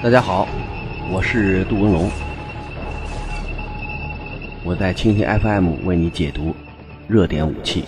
[0.00, 0.46] 大家好，
[1.12, 2.08] 我是杜文龙，
[4.64, 6.54] 我在蜻蜓 FM 为你解读
[7.08, 7.84] 热点武器。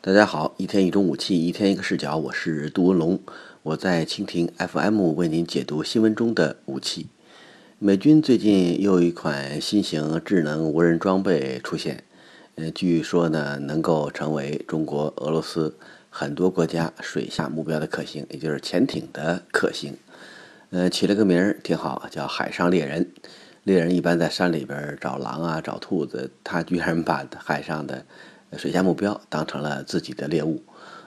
[0.00, 3.20] 大家好，一天一种武器，一天一个视角，我是杜文龙，
[3.62, 7.06] 我在蜻蜓 FM 为您解读新闻中的武器。
[7.78, 12.02] 美军最近又一款新型智能无人装备出现。
[12.68, 15.76] 据说呢，能够成为中国、俄罗斯
[16.10, 19.96] 很多国家水下目标的克星，也就是潜艇的克星。
[20.70, 23.12] 呃，起了个名儿挺好，叫“海上猎人”。
[23.62, 28.04] 猎人一般在山里边找狼啊，找兔子，他居然把海上的
[28.56, 30.62] 水下目标当成了自己的猎物，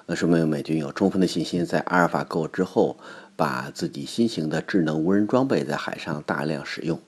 [0.06, 2.98] 那说明美军有充分的信心，在阿尔法狗之后，
[3.36, 7.00] 把自己新型的智能无人装备在海上大量使用。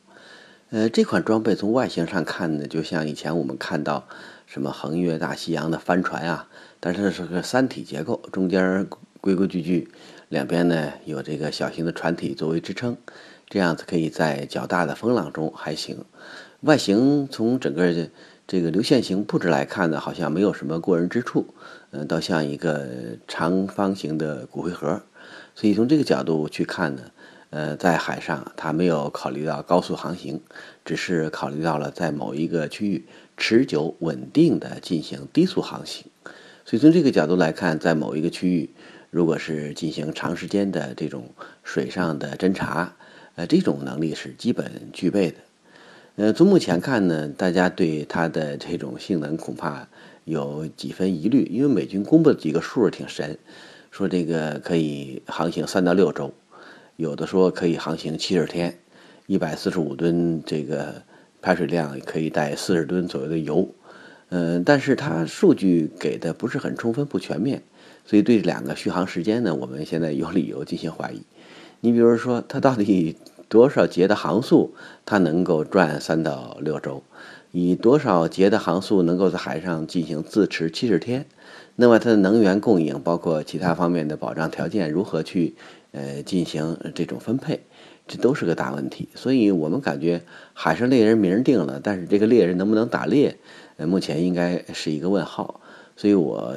[0.72, 4.08] 呃，这款装备从外形上看呢，就像以前我们看到
[4.48, 6.50] 什么横越大西洋的帆船啊，
[6.80, 8.88] 但是是个三体结构，中间
[9.22, 9.88] 规规矩矩，
[10.28, 12.98] 两边呢有这个小型的船体作为支撑，
[13.48, 16.04] 这样子可以在较大的风浪中还行。
[16.62, 17.94] 外形从整个
[18.48, 21.54] 这个流线型布置来看呢，好像没有什么过人之处，
[21.92, 22.90] 嗯，倒像一个
[23.28, 25.04] 长方形的骨灰盒，
[25.54, 27.04] 所以从这个角度去看呢。
[27.52, 30.42] 呃，在海上，它没有考虑到高速航行，
[30.84, 33.06] 只是考虑到了在某一个区域
[33.38, 36.06] 持久稳定的进行低速航行。
[36.66, 38.70] 所以从这个角度来看，在某一个区域，
[39.10, 41.30] 如果是进行长时间的这种
[41.64, 42.94] 水上的侦察，
[43.36, 45.38] 呃，这种能力是基本具备的。
[46.18, 49.88] 呃，从目前看呢，大家对它的这种性能恐怕
[50.24, 53.38] 有几分疑虑，因为美军公布的几个数挺神，
[53.92, 56.34] 说这个可以航行三到六周。
[56.98, 58.78] 有的说可以航行七十天，
[59.28, 61.02] 一百四十五吨这个
[61.42, 63.68] 排水量可以带四十吨左右的油，
[64.30, 67.62] 嗯，但是它数据给的不是很充分，不全面，
[68.06, 71.22] 所以对两个续航时间呢，我们现在有理由进行怀疑。
[71.82, 73.18] 你比如说，它到底
[73.50, 74.74] 多少节的航速，
[75.06, 77.04] 它能够转三到六周？
[77.52, 81.26] 以多少节的航速能够在海上进行自持七十天？
[81.78, 85.56] 那么它的能源供应，包括其他方面的保障条件，如何去？
[85.96, 87.62] 呃，进行这种分配，
[88.06, 89.08] 这都是个大问题。
[89.16, 90.22] 所以我们感觉
[90.54, 93.38] 海上猎人名定了，但是这个猎人能不能打猎，
[93.78, 95.62] 呃，目前应该是一个问号。
[95.96, 96.56] 所以我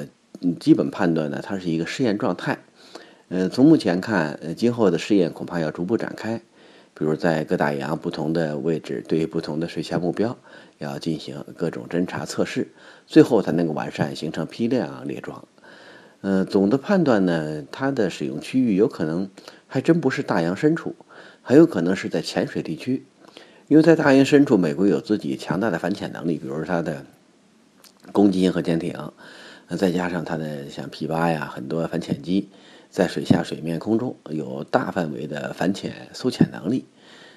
[0.59, 2.59] 基本判断呢，它是一个试验状态。
[3.29, 6.41] 呃，从目前看，呃，今后的试验恐怕要逐步展开，
[6.95, 10.37] 比如在各大洋不同的位置，对于不同的水下目标
[10.79, 12.69] 要进行各种侦察测试，
[13.07, 15.47] 最后才能够完善，形成批量列装。
[16.21, 19.31] 呃，总的判断呢，它的使用区域有可能
[19.69, 20.97] 还真不是大洋深处，
[21.43, 23.07] 很有可能是在浅水地区，
[23.69, 27.05] 因为在大洋深处，美国有自己强大的反潜能力，比如它的
[28.11, 29.13] 攻击型核潜艇，
[29.77, 32.49] 再加上它的像 P 八呀，很多反潜机，
[32.91, 36.87] 在水下、水面、空中有大范围的反潜搜潜能力。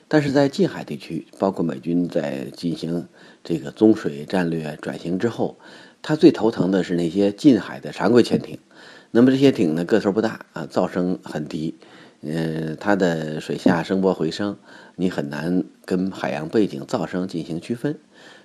[0.08, 3.08] 但是在近海地区，包括美军在进行
[3.44, 5.58] 这个中水战略转型之后，
[6.02, 8.58] 它最头疼的是那些近海的常规潜艇。
[9.12, 11.76] 那么这些艇呢个头不大啊，噪声很低，
[12.22, 14.58] 嗯，它的水下声波回声
[14.96, 18.00] 你很难跟海洋背景噪声进行区分，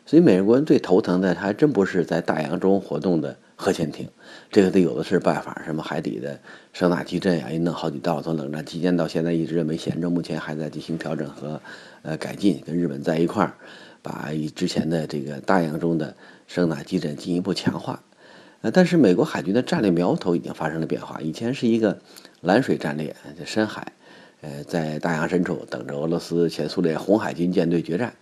[0.04, 4.08] 所以美国人最头疼的还真不是在大洋中活动的核潜艇，
[4.50, 6.40] 这个得有的是办法，什么海底的
[6.72, 11.60] 声纳基阵呀，一弄好几道，从冷战期间到现在一直没闲着，目前还在进行调整和
[12.02, 13.54] 呃改进，跟日本在一块儿，
[14.02, 16.16] 把以之前的这个大洋中的
[16.48, 18.02] 声纳基阵进一步强化。
[18.62, 21.20] 呃，但是美国海军的战略苗头已经发生了变化。
[21.20, 21.98] 以前是一个
[22.40, 23.92] 蓝水战略，在深海，
[24.40, 28.14] 呃，在大洋深处等着俄罗斯、前苏联红海军舰队决战。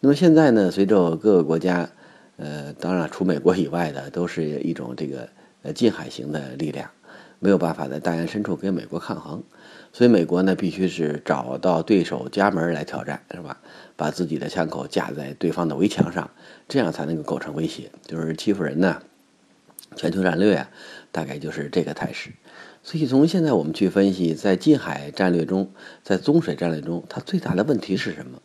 [0.00, 1.88] 那么现在呢，随着各个国家，
[2.36, 5.28] 呃，当然除美国以外的，都是一种这个
[5.62, 6.90] 呃近海型的力量，
[7.38, 9.42] 没有办法在大洋深处跟美国抗衡。
[9.92, 13.60] 所以美国呢，必须是找到对手家门来挑战，是吧？
[13.96, 16.28] 把自己的枪口架在对方的围墙上，
[16.66, 17.90] 这样才能够构成威胁。
[18.04, 19.00] 就是欺负人呢。
[19.96, 20.70] 全球战略啊，
[21.12, 22.30] 大概就是这个态势。
[22.82, 25.70] 所以从现在我们去分析，在近海战略中，
[26.02, 28.42] 在中水战略中，它最大的问题是什么？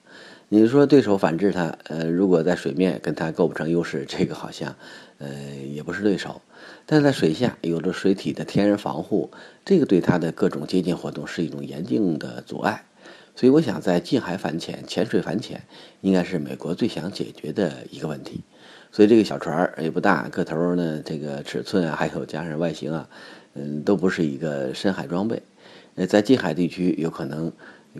[0.47, 4.75] 你说对手反制它，呃，如果在水面跟它构不成优势，这个好像，
[5.17, 5.29] 呃，
[5.71, 6.41] 也不是对手。
[6.85, 9.29] 但在水下有着水体的天然防护，
[9.63, 12.85] 这个对它的各种接近活动是一种严峻的阻碍。
[13.35, 15.63] 所以我想，在近海反潜、潜水反潜，
[16.01, 18.41] 应该是美国最想解决的一个问题。
[18.91, 23.07] 所以这个小船儿也不大，个头呢，这个尺寸啊，还有加上外形啊，
[23.53, 25.41] 嗯，都不是一个深海装备。
[25.95, 27.51] 呃，在近海地区，有可能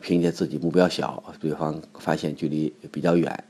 [0.02, 3.44] 凭借自己目标小，对方发现距离比较远，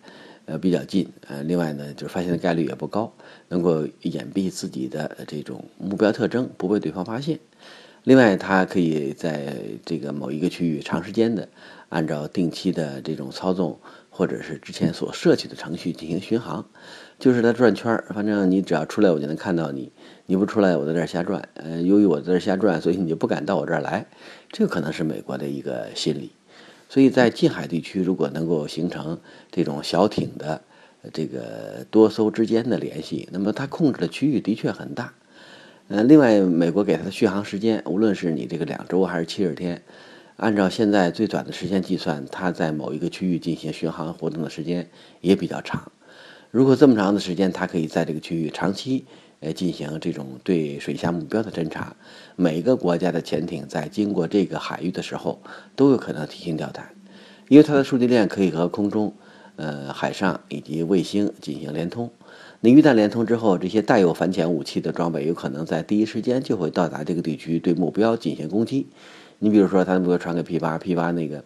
[0.45, 3.13] 呃比较近，呃，另外呢就是发现的概率也不高，
[3.47, 7.39] 能够掩蔽自己的这种目标特征，不被对方发现。
[8.04, 9.56] 另外，它可以在
[9.86, 11.50] 这个某一个区域长时间的
[11.90, 13.80] 按照定期的这种操纵，
[14.10, 16.66] 或者是之前所设计的程序进行巡航，
[17.19, 19.92] 就是它转圈儿，反正你只要出来，我就能看到你；
[20.25, 21.50] 你不出来，我在这儿瞎转。
[21.56, 24.07] 呃，由于我在这儿瞎转，所以你就不敢到我这儿来。
[24.50, 26.31] 这可能是美国的一个心理。
[26.88, 29.19] 所以在近海地区，如果能够形成
[29.51, 30.62] 这种小艇的
[31.13, 35.13] 这个多艘之间的联系，那么它控制的区域的确很大。
[35.89, 39.81] 呃，另外，美国给它的续航时间，无论是你这个两周还是七十天，
[40.38, 44.88] 按照现在最短的时间计算，它在某一个区域进行巡航活动的时间
[45.19, 45.91] 也比较长。
[46.51, 49.03] 如果这么长的时间，它可以在这个区域长期
[49.39, 51.95] 呃进行这种对水下目标的侦察，
[52.36, 55.41] 每一个国家的潜艇在经过这个海域的时候
[55.75, 56.88] 都有可能提心吊胆，
[57.47, 59.12] 因为它的数据链可以和空中、
[59.56, 62.12] 呃海上以及卫星进行连通。
[62.61, 68.88] 你一旦连通之后，这些带有反潜武器的装备有可能在第一时间就会到达这个地区，对目标进行攻击。
[69.38, 71.45] 你比如说，他如果传给 P 八，P 八那个，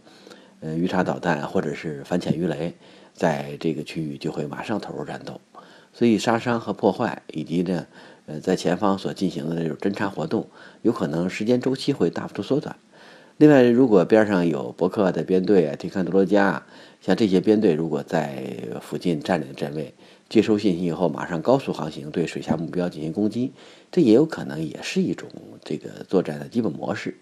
[0.62, 2.74] 呃，鱼叉导弹或者是反潜鱼雷，
[3.14, 5.40] 在这个区域就会马上投入战斗。
[5.94, 7.86] 所以杀伤和破坏，以及呢，
[8.26, 10.48] 呃，在前方所进行的这种侦察活动，
[10.82, 12.76] 有可能时间周期会大幅度缩短。
[13.38, 16.64] 另外，如果边上有伯克的编队啊、提康德罗加，
[17.02, 19.94] 像这些编队如果在附近占领阵位。
[20.34, 23.52] 接收信息以后，马上高速航行，对水下目标进行攻击，
[23.92, 25.30] 这也有可能也是一种
[25.64, 27.16] 这个作战的基本模式。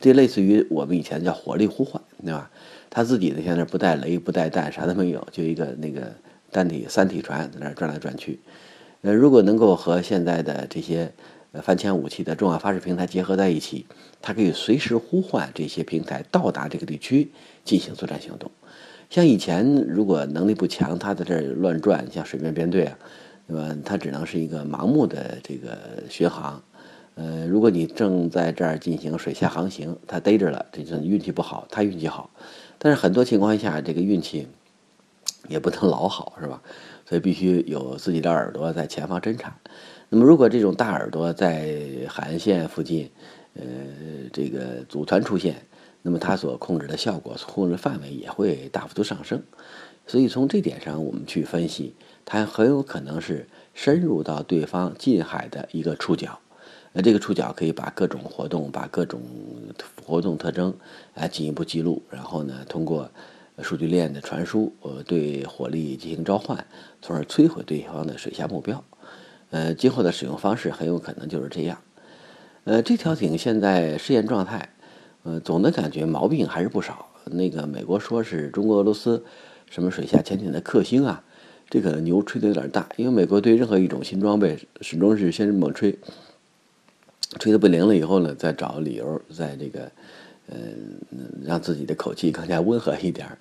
[0.00, 2.50] 这类似于我们以前叫火力呼唤，对吧？
[2.90, 6.12] 他自己呢，现在不带雷、不带弹，啥都没有，就一个那个
[6.50, 8.40] 单体三体船在那转来转去。
[9.02, 11.12] 呃，如果能够和现在的这些
[11.52, 13.86] 呃反潜武器的重要发射平台结合在一起，
[14.20, 17.30] 它可以随时呼唤这些平台到达这个地区
[17.64, 18.50] 进行作战行动。
[19.10, 22.98] 像以前，如果能力不强，他在这儿乱转，像水面编队啊，
[23.46, 23.76] 那么？
[23.82, 25.78] 他只能是一个盲目的这个
[26.10, 26.62] 巡航。
[27.14, 32.30] 呃，如果你正在这儿进行水下航行，他逮着了，这就运气不好，他运气好。
[32.78, 34.46] 但是很多情况下，这个运气
[35.48, 36.62] 也不能老好，是吧？
[37.06, 39.56] 所以必须有自己的耳朵在前方侦察。
[40.10, 41.74] 那么，如果这种大耳朵在
[42.08, 43.10] 海岸线附近，
[43.54, 43.62] 呃，
[44.32, 45.56] 这个组团出现。
[46.02, 49.42] 那么它所控制的效果、控制范围也会大幅度上升，
[50.06, 56.38] 所以从这点上我们去分析，它很有可能是深入到对方近海的一个触角，
[56.92, 59.20] 那这个触角可以把各种活动、把各种
[60.04, 60.74] 活动特征
[61.14, 63.10] 啊进一步记录，然后呢通过
[63.60, 66.64] 数据链的传输，呃对火力进行召唤，
[67.02, 68.82] 从而摧毁对方的水下目标。
[69.50, 71.78] 呃，今后的使用方式很有可能就是这样。
[72.64, 74.70] 呃，这条艇现在试验状态。
[75.28, 77.06] 呃，总的感觉毛病还是不少。
[77.26, 79.22] 那个美国说是中国、俄罗斯
[79.68, 81.22] 什么水下潜艇的克星啊，
[81.68, 82.88] 这个牛吹的有点大。
[82.96, 85.94] 因为美国对任何一种新装备始终是先猛吹，
[87.38, 89.92] 吹的不灵了以后呢，再找理由，在这个
[90.46, 90.56] 嗯
[91.44, 93.36] 让自己的口气更加温和一点儿，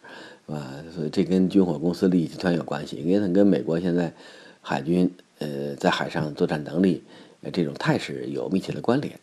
[0.46, 0.74] 是吧？
[0.94, 4.14] 所以这跟军火公司利益集团有关系，因为它跟美国现在
[4.62, 7.02] 海军呃在海上作战能力
[7.44, 9.18] 呃这种态势有密切的关联。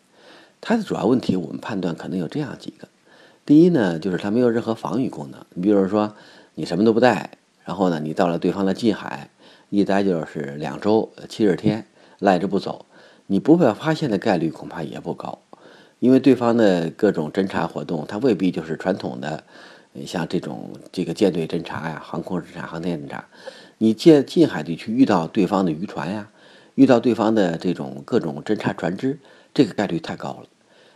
[0.67, 2.89] 它的主要问题，我们判断可能有这样几个：
[3.45, 5.45] 第一呢，就是它没有任何防御功能。
[5.51, 6.15] 你比如说，
[6.55, 7.33] 你什么都不带，
[7.67, 9.29] 然后呢，你到了对方的近海，
[9.69, 11.87] 一待就是两周、七十天，
[12.19, 12.87] 赖着不走，
[13.27, 15.39] 你不被发现的概率恐怕也不高，
[15.99, 19.45] 因为对方的各种侦察活动，它未必就是传统的，
[20.07, 23.27] 像这种这个舰队侦察呀、航空侦察、航天侦察。
[23.77, 26.31] 你近近海地区遇到对方的渔船呀，
[26.75, 29.19] 遇到对方的这种各种侦察船只，
[29.53, 30.47] 这个概率太高了。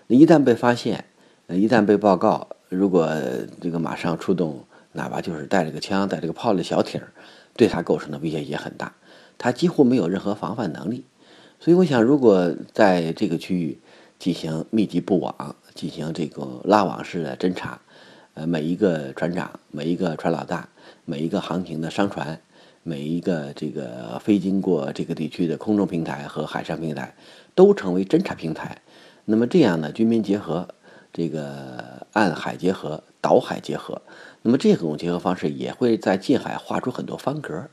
[0.09, 1.05] 一旦被发现，
[1.49, 3.07] 一旦被报告，如果
[3.61, 6.99] 这个马上出动，哪怕就是带着个枪、带着个炮的小艇，
[7.55, 8.95] 对他构成的威胁也很大。
[9.37, 11.05] 他几乎没有任何防范能力。
[11.61, 13.79] 所以，我想，如果在这个区域
[14.19, 17.79] 进行密集布网、进行这个拉网式的侦查，
[18.33, 20.67] 呃，每一个船长、每一个船老大、
[21.05, 22.41] 每一个航行的商船、
[22.83, 27.15] 每一个这个飞经过这个地区的空中平台和海上平台，
[27.55, 28.81] 都成为侦察平台。
[29.31, 30.69] 那么这样呢，军民结合，
[31.13, 34.01] 这个岸海结合，岛海结合，
[34.41, 37.69] 那么这种结合方式也会在近海画出很多方格，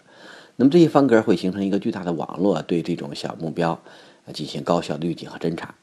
[0.58, 3.80] 那么这些方格会形成一个巨大的网络，对这种小目标
[4.34, 5.74] 进行高效的预警和侦察。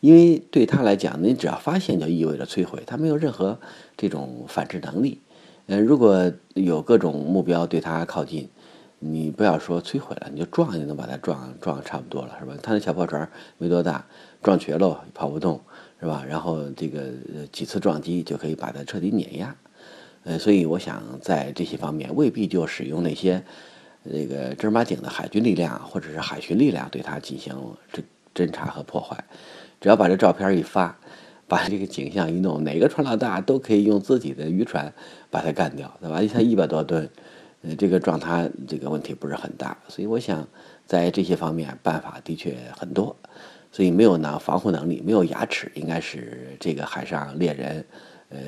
[0.00, 3.56] 因为对他来讲，你只要发现就意味着摧毁，他没有任何
[3.96, 5.20] 这种反制能力。
[5.66, 8.48] 嗯，如果有各种目标对他靠近，
[9.00, 12.54] 你不要说摧毁了，你就撞就能把它撞撞差不多了，是吧？
[12.62, 13.28] 他那小破船
[13.58, 14.04] 没多大。
[14.42, 15.60] 撞瘸了跑不动，
[16.00, 16.24] 是吧？
[16.26, 17.10] 然后这个
[17.52, 19.54] 几次撞击就可以把它彻底碾压，
[20.24, 23.44] 呃，所以我想在这些方面未必就使用那些
[24.10, 27.54] 这个正儿八经的海军力量或者是海巡力量对它进行
[27.92, 28.02] 侦
[28.34, 29.22] 侦查和破坏，
[29.78, 30.98] 只要把这照片一发，
[31.46, 34.90] 把这个景象一弄，哪个船老大都可以用自己的渔船
[35.30, 36.22] 把它干掉，对吧？
[36.32, 37.10] 它一百多吨，
[37.62, 40.46] 呃，这个状态这个问题不是很大，所以我想
[40.86, 43.16] 在这些方面办法的确很多，
[43.70, 47.84] 所以没有呢防护能力，没有牙齿，应该是这个海上猎人。
[48.32, 48.38] 呃，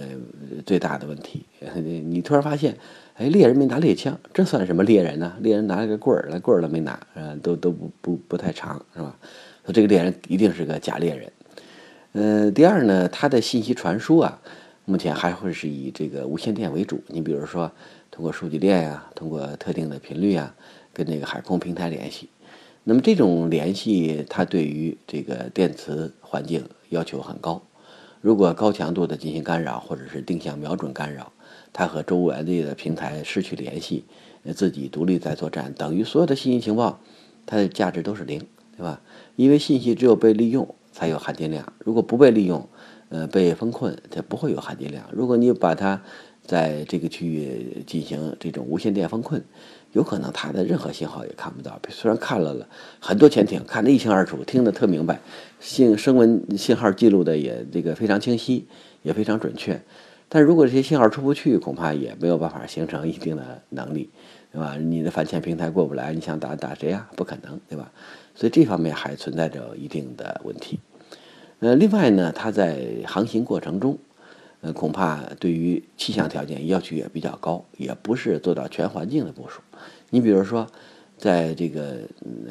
[0.64, 1.44] 最大的问题，
[2.06, 2.78] 你突然发现，
[3.14, 5.36] 哎，猎人没拿猎枪，这算什么猎人呢？
[5.40, 9.18] 猎人拿了个棍儿，那棍儿都没拿，呃，都都不不不太长，是吧？
[9.66, 11.32] 说这个猎人一定是个假猎人。
[12.12, 14.40] 呃，第二呢，他的信息传输啊，
[14.84, 17.02] 目前还会是以这个无线电为主。
[17.08, 17.68] 你比如说，
[18.12, 20.54] 通过数据链呀，通过特定的频率啊，
[20.92, 22.28] 跟那个海空平台联系。
[22.84, 27.62] 那么这种联系，它对于这个电磁环境要求很高。
[28.20, 31.32] 如果高强度的进行干扰，或者是定向瞄准干扰，
[31.72, 34.04] 它和周围的平台失去联系，
[34.54, 37.00] 自己独立在作战，等于所有的信息情报，
[37.46, 39.00] 它的价值都是零，对吧？
[39.36, 42.68] 因为信息只有被利用才有含金量，如果不被利用，
[43.08, 45.08] 呃，被封困，它不会有含金量。
[45.12, 46.02] 如果你把它
[46.44, 49.42] 在这个区域进行这种无线电封困，
[49.92, 52.68] 有可能它的任何信号也看不到，虽然看了了
[52.98, 55.20] 很多潜艇，看得一清二楚，听得特明白，
[55.60, 58.66] 信声纹信号记录的也这个非常清晰，
[59.02, 59.80] 也非常准确。
[60.28, 64.10] 但如果这些信号出不去，恐怕也没有办法形成一定的能力，
[64.50, 64.76] 对吧？
[64.76, 67.08] 你的反潜平台过不来，你想打打谁呀？
[67.16, 67.92] 不可能，对吧？
[68.34, 70.80] 所以这方面还存在着一定的问题。
[71.60, 73.96] 呃，另外呢，它在航行过程中。
[74.62, 79.60] 呃，恐怕对于气象条件要求也比较高，也不是做到全环境的部署。
[80.10, 80.68] 你比如说，
[81.18, 81.98] 在这个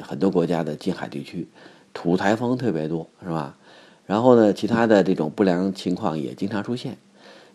[0.02, 1.48] 很多国家的近海地区，
[1.94, 3.56] 土台风特别多，是吧？
[4.04, 6.98] 然后呢，其他的这种不良情况也经常出现。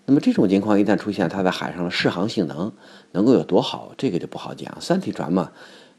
[0.06, 2.72] 那么这种情况一旦出现，它在海上的适航性能
[3.12, 4.76] 能够有多好，这个就不好讲。
[4.82, 5.52] 三体船嘛，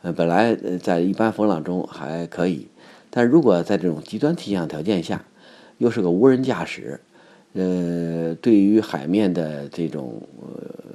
[0.02, 2.66] 呃，本来在一般风浪中还可以，
[3.08, 5.24] 但如果在这种极端气象条件下，
[5.76, 7.00] 又是个无人驾驶。
[7.58, 10.22] 呃，对于海面的这种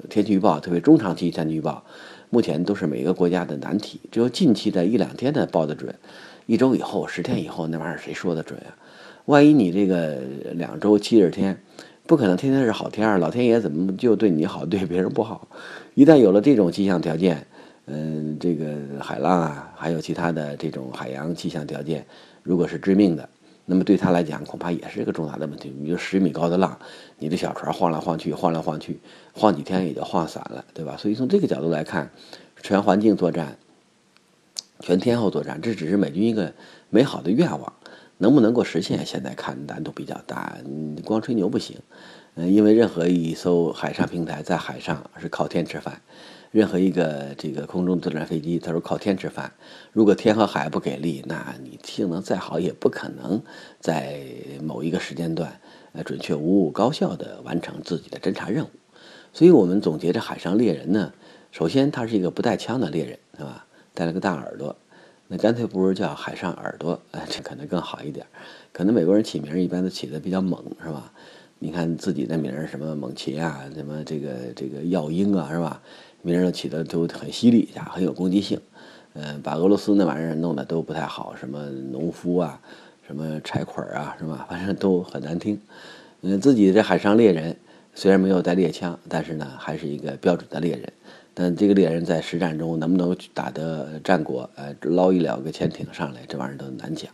[0.10, 1.84] 天气预报，特别中长期天气预报，
[2.30, 4.00] 目前都是每个国家的难题。
[4.10, 5.94] 只有近期的一两天的报的准，
[6.46, 8.72] 一周以后、十天以后，那玩意儿谁说的准啊？
[9.26, 10.22] 万一你这个
[10.54, 11.62] 两周七十天，
[12.08, 15.50] 不可能天天是好天儿，老天爷怎么就对你好，对别人不好？
[15.96, 17.46] 一旦有了这种气象条件，
[17.88, 22.06] 嗯，这个海浪啊，还有其他的这种海洋气象条件，
[22.42, 23.28] 如果是致命的。
[23.66, 25.74] 那么对他来讲，恐怕也是一个重大的问题。
[25.78, 26.78] 你就十米高的浪，
[27.18, 29.00] 你的小船晃来晃去，晃来晃去，
[29.34, 30.98] 晃几天也就晃散了，对吧？
[30.98, 32.12] 所以从这个角度来看，
[32.62, 33.58] 全环境作战、
[34.82, 36.54] 全天候作战，这只是美军一个
[36.90, 37.74] 美好的愿望，
[38.18, 40.58] 能不能够实现，现在看难度比较大。
[40.66, 41.78] 你光吹牛不行，
[42.36, 46.02] 嗯，因为任何一艘海上平台在海上是靠天吃饭。
[46.54, 49.52] 任何一个这个空中作战飞机，它说靠天吃饭。
[49.92, 53.42] 如果天和海不给力，那你性能再好，也不可能
[53.80, 54.24] 在
[54.62, 55.60] 某一个时间段，
[55.94, 58.70] 呃，准确无误、高效的完成自己的侦察任务。
[59.34, 61.12] 所以，我们总结这海上猎人呢，
[61.50, 63.66] 首先他是一个不带枪的猎人，是吧？
[63.96, 64.76] 带了个大耳朵，
[65.30, 68.28] 那干脆不如叫海上耳朵， 呃，这可能更好一点。
[68.72, 71.12] 可能美国人起名一般都起的比较猛，是吧？
[71.58, 75.82] 你看自己的名儿，什么猛禽啊，什么这个这个耀鹰啊，是吧？
[76.24, 78.60] 名儿起的都很犀利，很有攻击性，
[79.14, 82.60] 嗯，把俄罗斯那玩意儿弄得都不太好，什么农夫啊，
[83.06, 84.46] 什么柴捆啊，是吧？
[84.50, 85.60] 反正都很难听。
[86.22, 87.58] 嗯，自己这海上猎人
[87.94, 90.92] 虽然没有带猎枪，但是呢，还是一个标准的猎人。
[91.34, 97.12] 但这个猎人在实战中能不能打得战果，呃，捞一两个潜艇上来，这玩意儿都难讲。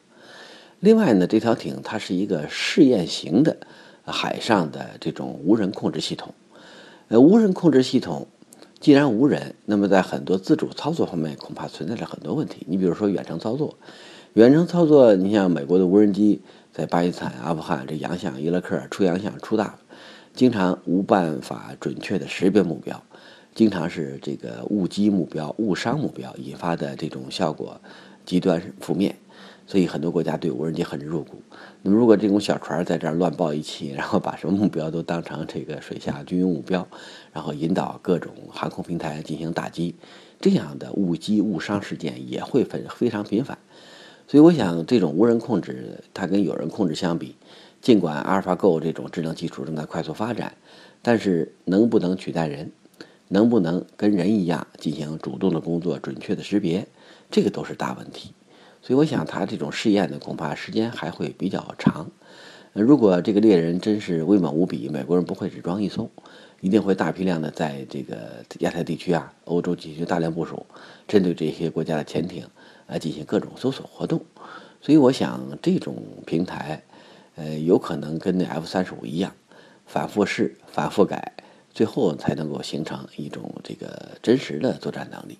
[0.81, 3.57] 另外呢，这条艇它是一个试验型的
[4.05, 6.33] 海上的这种无人控制系统，
[7.07, 8.27] 呃，无人控制系统。
[8.79, 12.65] 既然无人，那么在很多自主操作方面恐怕存在着很多问题。
[12.69, 13.77] 你比如说远程操作，
[14.33, 19.77] 远程操作，你像美国的无人机在巴基斯坦、阿富汗这洋相、伊拉克出洋相出大，
[20.33, 23.03] 经常无办法准确的识别目标，
[23.53, 27.81] 经常是这个误击目标、误伤目标引发的这种效果
[28.25, 29.17] 极端负面。
[29.69, 31.43] 所以很多国家对无人机很入股。
[31.83, 36.87] 那么，如果这种小船在这儿乱报一气，然后把什么目标都当成这个水下军用目标，
[37.31, 39.93] 然后引导各种航空平台进行打击，
[40.41, 43.59] 这样的误击误伤事件也会非非常频繁。
[44.27, 47.35] 所以，我想这种无人控制，它跟有人控制相比，
[47.79, 50.57] 尽管阿尔法狗这种智能技术正在快速发展，
[51.03, 52.71] 但是能不能取代人，
[53.27, 56.87] 能不能跟人一样进行主动的工作、准确的识别，
[57.29, 58.31] 这个都是大问题。
[58.81, 62.09] 所以我想，他这种试验呢，恐怕时间还会比较长。
[62.73, 66.09] 如果这个猎人真是威猛无比，美国人不会只装一艘，
[66.61, 70.65] 一定会大批量的在这个亚太地区啊、欧洲进行大量部署，
[71.07, 72.45] 针对这些国家的潜艇
[72.87, 74.21] 啊进行各种搜索活动。
[74.81, 75.95] 所以我想，这种
[76.25, 76.81] 平台，
[77.35, 79.33] 呃，有可能跟那 F 三十五一样，
[79.85, 81.33] 反复试、反复改，
[81.73, 85.37] 最后才能够形成一种这个真实的作战能力。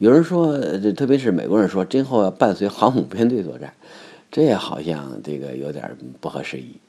[0.00, 3.74] 有人说，这特别是美国人说，今后要伴随航母编队作战，
[4.30, 6.80] 这也好像这个有点不合时宜。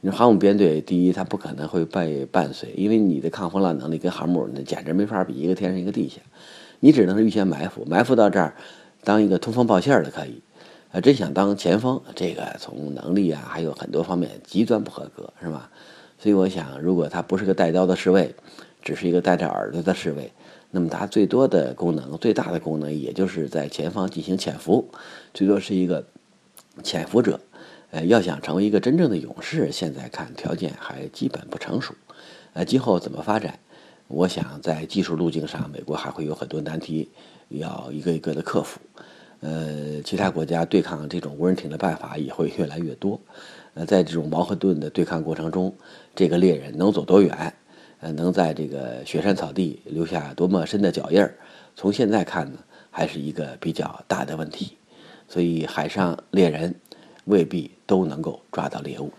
[0.00, 6.20] 你说航母编队，第一，它不可能会伴伴随，因为你的抗风浪能力跟航母那简直没法比，一个天上一个地下，
[6.78, 8.54] 你只能是预先埋伏，埋伏到这儿，
[9.02, 10.40] 当一个通风报信的可以。
[10.92, 15.68] 啊，真想当前锋，这个从能力啊，还有很多方面极端不合格，是吧？
[16.20, 18.32] 所以我想，如果他不是个带刀的侍卫，
[18.80, 20.32] 只是一个带着耳朵的侍卫，
[20.70, 24.88] 那么它最多的功能、最大的功能，也就是在前方进行潜伏，
[25.34, 26.04] 最多是一个
[26.82, 27.40] 潜伏者。
[27.90, 31.92] 呃，要想成为一个真正的勇士，现在看条件还基本不成熟。
[32.52, 33.58] 呃，今后怎么发展？
[34.06, 37.08] 我想在技术路径上，美国还会有很多难题
[37.48, 38.80] 要一个一个的克服。
[39.40, 43.20] 呃，其他国家对抗这种无人艇的办法也会越来越多。
[43.74, 45.74] 呃，在这种矛和盾的对抗过程中，
[46.14, 47.54] 这个猎人能走多远？
[48.00, 51.34] 呃，能在这个雪山草地留下多么深的脚印儿？
[51.76, 52.58] 从现在看呢，
[52.90, 54.76] 还是一个比较大的问题。
[55.28, 56.74] 所以，海上猎人
[57.26, 59.12] 未必都能够抓到猎物。